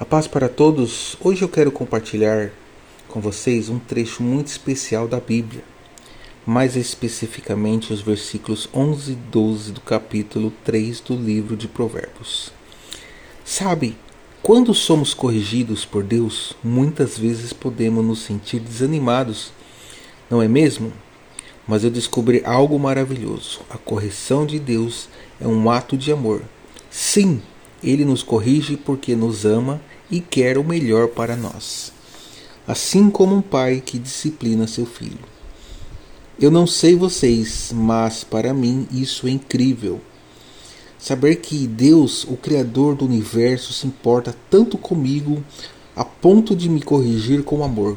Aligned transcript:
A 0.00 0.04
paz 0.06 0.26
para 0.26 0.48
todos. 0.48 1.14
Hoje 1.20 1.42
eu 1.42 1.48
quero 1.48 1.70
compartilhar 1.70 2.50
com 3.06 3.20
vocês 3.20 3.68
um 3.68 3.78
trecho 3.78 4.22
muito 4.22 4.46
especial 4.46 5.06
da 5.06 5.20
Bíblia, 5.20 5.62
mais 6.46 6.74
especificamente 6.74 7.92
os 7.92 8.00
versículos 8.00 8.66
11 8.72 9.12
e 9.12 9.14
12 9.14 9.72
do 9.72 9.82
capítulo 9.82 10.54
3 10.64 11.00
do 11.00 11.14
livro 11.14 11.54
de 11.54 11.68
Provérbios. 11.68 12.50
Sabe, 13.44 13.94
quando 14.40 14.72
somos 14.72 15.12
corrigidos 15.12 15.84
por 15.84 16.02
Deus, 16.02 16.56
muitas 16.64 17.18
vezes 17.18 17.52
podemos 17.52 18.02
nos 18.02 18.20
sentir 18.20 18.58
desanimados, 18.58 19.52
não 20.30 20.40
é 20.40 20.48
mesmo? 20.48 20.94
Mas 21.68 21.84
eu 21.84 21.90
descobri 21.90 22.40
algo 22.42 22.78
maravilhoso. 22.78 23.60
A 23.68 23.76
correção 23.76 24.46
de 24.46 24.58
Deus 24.58 25.10
é 25.38 25.46
um 25.46 25.70
ato 25.70 25.94
de 25.94 26.10
amor. 26.10 26.40
Sim, 26.90 27.42
ele 27.82 28.04
nos 28.04 28.22
corrige 28.22 28.76
porque 28.76 29.16
nos 29.16 29.44
ama 29.44 29.80
e 30.10 30.20
quer 30.20 30.58
o 30.58 30.64
melhor 30.64 31.08
para 31.08 31.36
nós, 31.36 31.92
assim 32.66 33.10
como 33.10 33.34
um 33.34 33.42
pai 33.42 33.82
que 33.84 33.98
disciplina 33.98 34.66
seu 34.66 34.86
filho. 34.86 35.18
Eu 36.40 36.50
não 36.50 36.66
sei 36.66 36.96
vocês, 36.96 37.70
mas 37.74 38.24
para 38.24 38.54
mim 38.54 38.88
isso 38.90 39.26
é 39.26 39.30
incrível. 39.30 40.00
Saber 40.98 41.36
que 41.36 41.66
Deus, 41.66 42.24
o 42.24 42.36
Criador 42.36 42.94
do 42.94 43.04
universo, 43.04 43.72
se 43.72 43.86
importa 43.86 44.34
tanto 44.48 44.76
comigo 44.76 45.42
a 45.94 46.04
ponto 46.04 46.54
de 46.54 46.68
me 46.68 46.80
corrigir 46.80 47.42
com 47.42 47.64
amor. 47.64 47.96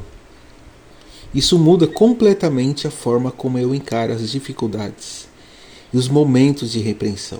Isso 1.33 1.57
muda 1.57 1.87
completamente 1.87 2.85
a 2.85 2.91
forma 2.91 3.31
como 3.31 3.57
eu 3.57 3.73
encaro 3.73 4.13
as 4.13 4.29
dificuldades 4.29 5.27
e 5.91 5.97
os 5.97 6.07
momentos 6.07 6.71
de 6.71 6.79
repreensão. 6.79 7.39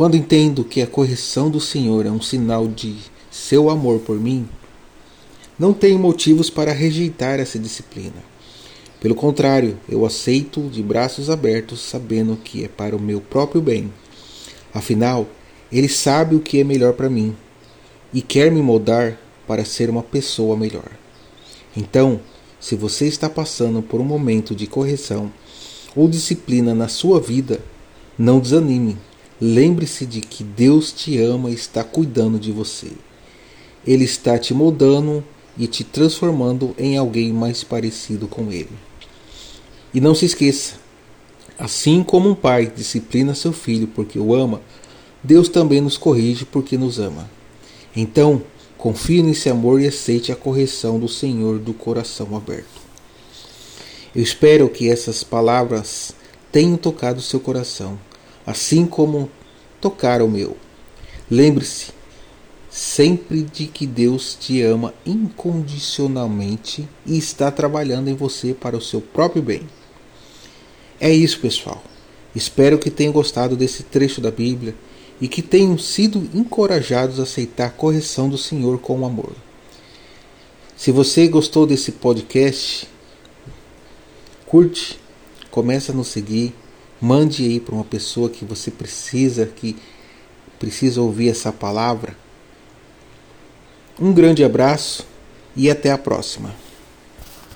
Quando 0.00 0.16
entendo 0.16 0.64
que 0.64 0.80
a 0.80 0.86
correção 0.86 1.50
do 1.50 1.60
Senhor 1.60 2.06
é 2.06 2.10
um 2.10 2.22
sinal 2.22 2.66
de 2.66 2.96
seu 3.30 3.68
amor 3.68 3.98
por 3.98 4.18
mim, 4.18 4.48
não 5.58 5.74
tenho 5.74 5.98
motivos 5.98 6.48
para 6.48 6.72
rejeitar 6.72 7.38
essa 7.38 7.58
disciplina. 7.58 8.24
Pelo 8.98 9.14
contrário, 9.14 9.78
eu 9.86 10.06
aceito 10.06 10.62
de 10.70 10.82
braços 10.82 11.28
abertos, 11.28 11.82
sabendo 11.82 12.34
que 12.34 12.64
é 12.64 12.68
para 12.68 12.96
o 12.96 12.98
meu 12.98 13.20
próprio 13.20 13.60
bem. 13.60 13.92
Afinal, 14.72 15.26
Ele 15.70 15.86
sabe 15.86 16.34
o 16.34 16.40
que 16.40 16.58
é 16.58 16.64
melhor 16.64 16.94
para 16.94 17.10
mim 17.10 17.36
e 18.10 18.22
quer 18.22 18.50
me 18.50 18.62
moldar 18.62 19.20
para 19.46 19.66
ser 19.66 19.90
uma 19.90 20.02
pessoa 20.02 20.56
melhor. 20.56 20.90
Então, 21.76 22.22
se 22.58 22.74
você 22.74 23.06
está 23.06 23.28
passando 23.28 23.82
por 23.82 24.00
um 24.00 24.04
momento 24.04 24.54
de 24.54 24.66
correção 24.66 25.30
ou 25.94 26.08
disciplina 26.08 26.74
na 26.74 26.88
sua 26.88 27.20
vida, 27.20 27.60
não 28.18 28.40
desanime 28.40 28.96
Lembre-se 29.40 30.04
de 30.04 30.20
que 30.20 30.44
Deus 30.44 30.92
te 30.92 31.18
ama 31.18 31.50
e 31.50 31.54
está 31.54 31.82
cuidando 31.82 32.38
de 32.38 32.52
você. 32.52 32.88
Ele 33.86 34.04
está 34.04 34.38
te 34.38 34.52
moldando 34.52 35.24
e 35.56 35.66
te 35.66 35.82
transformando 35.82 36.74
em 36.78 36.98
alguém 36.98 37.32
mais 37.32 37.64
parecido 37.64 38.28
com 38.28 38.52
Ele. 38.52 38.68
E 39.94 40.00
não 40.00 40.14
se 40.14 40.26
esqueça: 40.26 40.74
assim 41.58 42.02
como 42.02 42.28
um 42.28 42.34
pai 42.34 42.66
disciplina 42.66 43.34
seu 43.34 43.52
filho 43.52 43.86
porque 43.86 44.18
o 44.18 44.34
ama, 44.34 44.60
Deus 45.24 45.48
também 45.48 45.80
nos 45.80 45.96
corrige 45.96 46.44
porque 46.44 46.76
nos 46.76 46.98
ama. 46.98 47.30
Então, 47.96 48.42
confie 48.76 49.22
nesse 49.22 49.48
amor 49.48 49.80
e 49.80 49.86
aceite 49.86 50.30
a 50.30 50.36
correção 50.36 50.98
do 50.98 51.08
Senhor 51.08 51.58
do 51.58 51.72
coração 51.72 52.36
aberto. 52.36 52.80
Eu 54.14 54.22
espero 54.22 54.68
que 54.68 54.90
essas 54.90 55.24
palavras 55.24 56.14
tenham 56.52 56.76
tocado 56.76 57.22
seu 57.22 57.40
coração 57.40 57.98
assim 58.50 58.84
como 58.84 59.30
tocar 59.80 60.20
o 60.20 60.28
meu. 60.28 60.56
Lembre-se 61.30 61.92
sempre 62.68 63.42
de 63.42 63.66
que 63.66 63.86
Deus 63.86 64.36
te 64.38 64.60
ama 64.62 64.92
incondicionalmente 65.06 66.88
e 67.06 67.16
está 67.16 67.50
trabalhando 67.50 68.08
em 68.08 68.14
você 68.14 68.52
para 68.52 68.76
o 68.76 68.80
seu 68.80 69.00
próprio 69.00 69.42
bem. 69.42 69.62
É 71.00 71.10
isso, 71.12 71.38
pessoal. 71.40 71.82
Espero 72.34 72.78
que 72.78 72.90
tenham 72.90 73.12
gostado 73.12 73.56
desse 73.56 73.84
trecho 73.84 74.20
da 74.20 74.30
Bíblia 74.30 74.74
e 75.20 75.28
que 75.28 75.42
tenham 75.42 75.78
sido 75.78 76.28
encorajados 76.34 77.20
a 77.20 77.22
aceitar 77.22 77.66
a 77.66 77.70
correção 77.70 78.28
do 78.28 78.38
Senhor 78.38 78.78
com 78.78 79.04
amor. 79.04 79.32
Se 80.76 80.90
você 80.90 81.28
gostou 81.28 81.66
desse 81.66 81.92
podcast, 81.92 82.88
curte, 84.46 84.98
começa 85.50 85.92
a 85.92 85.94
nos 85.94 86.08
seguir 86.08 86.54
Mande 87.00 87.44
aí 87.44 87.58
para 87.58 87.74
uma 87.74 87.84
pessoa 87.84 88.28
que 88.28 88.44
você 88.44 88.70
precisa, 88.70 89.46
que 89.46 89.76
precisa 90.58 91.00
ouvir 91.00 91.30
essa 91.30 91.50
palavra. 91.50 92.14
Um 93.98 94.12
grande 94.12 94.44
abraço 94.44 95.06
e 95.56 95.70
até 95.70 95.90
a 95.90 95.98
próxima. 95.98 96.54